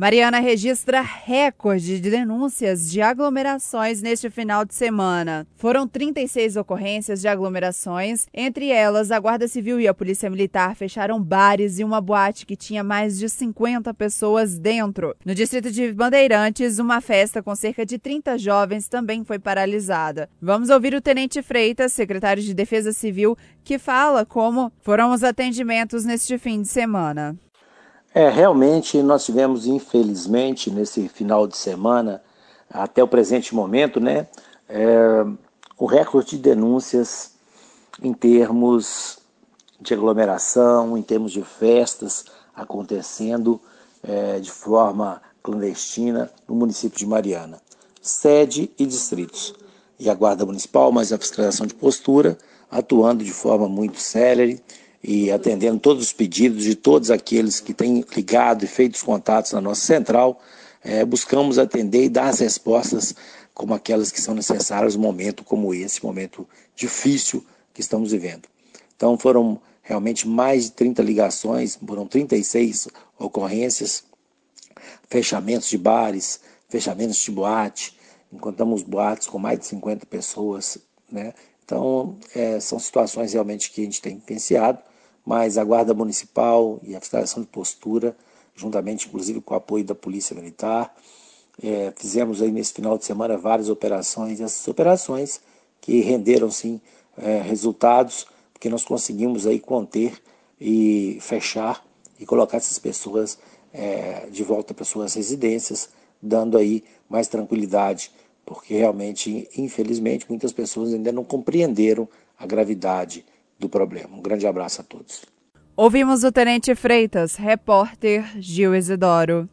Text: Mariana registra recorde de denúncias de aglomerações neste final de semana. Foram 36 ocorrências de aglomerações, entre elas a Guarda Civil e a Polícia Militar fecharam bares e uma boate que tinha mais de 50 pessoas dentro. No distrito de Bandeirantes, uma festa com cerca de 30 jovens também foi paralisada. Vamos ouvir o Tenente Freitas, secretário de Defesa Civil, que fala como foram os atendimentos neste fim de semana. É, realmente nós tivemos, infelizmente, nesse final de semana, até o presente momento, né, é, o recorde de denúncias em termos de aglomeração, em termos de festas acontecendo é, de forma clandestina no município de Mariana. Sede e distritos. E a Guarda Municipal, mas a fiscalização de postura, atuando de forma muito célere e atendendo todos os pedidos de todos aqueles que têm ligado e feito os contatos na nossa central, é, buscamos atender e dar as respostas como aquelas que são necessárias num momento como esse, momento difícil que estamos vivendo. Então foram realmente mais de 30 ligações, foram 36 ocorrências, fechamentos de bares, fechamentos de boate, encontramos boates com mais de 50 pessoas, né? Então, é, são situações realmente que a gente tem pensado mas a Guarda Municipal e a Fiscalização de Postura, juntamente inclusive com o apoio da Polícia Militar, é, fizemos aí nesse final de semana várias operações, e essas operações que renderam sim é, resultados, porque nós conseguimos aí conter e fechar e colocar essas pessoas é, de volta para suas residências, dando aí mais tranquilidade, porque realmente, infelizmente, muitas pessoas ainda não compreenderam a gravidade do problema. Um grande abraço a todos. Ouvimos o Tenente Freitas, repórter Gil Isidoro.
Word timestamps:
Mariana 0.00 0.40
registra 0.40 1.02
recorde 1.02 2.00
de 2.00 2.10
denúncias 2.10 2.90
de 2.90 3.02
aglomerações 3.02 4.00
neste 4.00 4.30
final 4.30 4.64
de 4.64 4.74
semana. 4.74 5.46
Foram 5.56 5.86
36 5.86 6.56
ocorrências 6.56 7.20
de 7.20 7.28
aglomerações, 7.28 8.26
entre 8.32 8.70
elas 8.70 9.10
a 9.10 9.20
Guarda 9.20 9.46
Civil 9.46 9.78
e 9.78 9.86
a 9.86 9.92
Polícia 9.92 10.30
Militar 10.30 10.74
fecharam 10.74 11.22
bares 11.22 11.78
e 11.78 11.84
uma 11.84 12.00
boate 12.00 12.46
que 12.46 12.56
tinha 12.56 12.82
mais 12.82 13.18
de 13.18 13.28
50 13.28 13.92
pessoas 13.92 14.58
dentro. 14.58 15.14
No 15.22 15.34
distrito 15.34 15.70
de 15.70 15.92
Bandeirantes, 15.92 16.78
uma 16.78 17.02
festa 17.02 17.42
com 17.42 17.54
cerca 17.54 17.84
de 17.84 17.98
30 17.98 18.38
jovens 18.38 18.88
também 18.88 19.22
foi 19.22 19.38
paralisada. 19.38 20.30
Vamos 20.40 20.70
ouvir 20.70 20.94
o 20.94 21.02
Tenente 21.02 21.42
Freitas, 21.42 21.92
secretário 21.92 22.42
de 22.42 22.54
Defesa 22.54 22.94
Civil, 22.94 23.36
que 23.62 23.78
fala 23.78 24.24
como 24.24 24.72
foram 24.80 25.12
os 25.12 25.22
atendimentos 25.22 26.06
neste 26.06 26.38
fim 26.38 26.62
de 26.62 26.68
semana. 26.68 27.38
É, 28.12 28.28
realmente 28.28 29.00
nós 29.02 29.24
tivemos, 29.24 29.66
infelizmente, 29.66 30.70
nesse 30.70 31.08
final 31.08 31.46
de 31.46 31.56
semana, 31.56 32.20
até 32.68 33.02
o 33.02 33.08
presente 33.08 33.54
momento, 33.54 34.00
né, 34.00 34.26
é, 34.68 35.24
o 35.78 35.86
recorde 35.86 36.30
de 36.30 36.38
denúncias 36.38 37.32
em 38.02 38.12
termos 38.12 39.18
de 39.80 39.94
aglomeração, 39.94 40.98
em 40.98 41.02
termos 41.02 41.32
de 41.32 41.42
festas 41.42 42.24
acontecendo 42.54 43.60
é, 44.02 44.40
de 44.40 44.50
forma 44.50 45.22
clandestina 45.42 46.30
no 46.48 46.54
município 46.54 46.98
de 46.98 47.06
Mariana. 47.06 47.60
Sede 48.02 48.70
e 48.78 48.86
distritos. 48.86 49.54
E 49.98 50.08
a 50.08 50.14
Guarda 50.14 50.46
Municipal, 50.46 50.90
mas 50.90 51.12
a 51.12 51.18
fiscalização 51.18 51.66
de 51.66 51.74
postura, 51.74 52.36
atuando 52.70 53.22
de 53.22 53.32
forma 53.32 53.68
muito 53.68 54.00
célere 54.00 54.62
e 55.02 55.30
atendendo 55.30 55.78
todos 55.78 56.04
os 56.06 56.12
pedidos 56.12 56.64
de 56.64 56.74
todos 56.74 57.10
aqueles 57.10 57.58
que 57.60 57.72
têm 57.72 58.04
ligado 58.14 58.64
e 58.64 58.68
feito 58.68 58.94
os 58.94 59.02
contatos 59.02 59.52
na 59.52 59.60
nossa 59.60 59.80
central, 59.80 60.40
é, 60.82 61.04
buscamos 61.04 61.58
atender 61.58 62.04
e 62.04 62.08
dar 62.08 62.28
as 62.28 62.40
respostas 62.40 63.14
como 63.54 63.74
aquelas 63.74 64.10
que 64.10 64.20
são 64.20 64.34
necessárias 64.34 64.94
num 64.96 65.02
momento 65.02 65.44
como 65.44 65.74
esse, 65.74 66.04
momento 66.04 66.48
difícil 66.74 67.44
que 67.74 67.80
estamos 67.80 68.12
vivendo. 68.12 68.48
Então 68.96 69.18
foram 69.18 69.60
realmente 69.82 70.28
mais 70.28 70.64
de 70.64 70.72
30 70.72 71.02
ligações, 71.02 71.78
foram 71.86 72.06
36 72.06 72.88
ocorrências, 73.18 74.04
fechamentos 75.08 75.68
de 75.68 75.76
bares, 75.76 76.40
fechamentos 76.68 77.16
de 77.18 77.30
boate, 77.30 77.98
encontramos 78.32 78.82
boates 78.82 79.26
com 79.26 79.38
mais 79.38 79.58
de 79.58 79.66
50 79.66 80.06
pessoas, 80.06 80.78
né? 81.10 81.34
Então, 81.70 82.16
é, 82.34 82.58
são 82.58 82.80
situações 82.80 83.32
realmente 83.32 83.70
que 83.70 83.80
a 83.80 83.84
gente 83.84 84.02
tem 84.02 84.18
pensado 84.18 84.80
mas 85.24 85.58
a 85.58 85.62
Guarda 85.64 85.94
Municipal 85.94 86.80
e 86.82 86.96
a 86.96 87.00
Fiscalização 87.00 87.42
de 87.42 87.48
Postura, 87.48 88.16
juntamente 88.54 89.06
inclusive 89.06 89.40
com 89.40 89.54
o 89.54 89.56
apoio 89.56 89.84
da 89.84 89.94
Polícia 89.94 90.34
Militar, 90.34 90.92
é, 91.62 91.92
fizemos 91.96 92.40
aí 92.40 92.50
nesse 92.50 92.72
final 92.72 92.96
de 92.96 93.04
semana 93.04 93.36
várias 93.36 93.68
operações, 93.68 94.40
e 94.40 94.42
essas 94.42 94.66
operações 94.66 95.40
que 95.80 96.00
renderam 96.00 96.50
sim 96.50 96.80
é, 97.16 97.40
resultados, 97.42 98.26
porque 98.52 98.68
nós 98.68 98.84
conseguimos 98.84 99.46
aí 99.46 99.60
conter 99.60 100.20
e 100.60 101.18
fechar 101.20 101.84
e 102.18 102.26
colocar 102.26 102.56
essas 102.56 102.78
pessoas 102.78 103.38
é, 103.72 104.26
de 104.30 104.42
volta 104.42 104.74
para 104.74 104.84
suas 104.84 105.14
residências, 105.14 105.90
dando 106.20 106.58
aí 106.58 106.82
mais 107.08 107.28
tranquilidade, 107.28 108.10
porque 108.44 108.74
realmente, 108.74 109.48
infelizmente, 109.56 110.26
muitas 110.28 110.52
pessoas 110.52 110.92
ainda 110.92 111.12
não 111.12 111.24
compreenderam 111.24 112.08
a 112.38 112.46
gravidade 112.46 113.24
do 113.58 113.68
problema. 113.68 114.16
Um 114.16 114.22
grande 114.22 114.46
abraço 114.46 114.80
a 114.80 114.84
todos. 114.84 115.24
Ouvimos 115.76 116.24
o 116.24 116.32
Tenente 116.32 116.74
Freitas, 116.74 117.36
repórter 117.36 118.24
Gil 118.40 118.74
Isidoro. 118.74 119.48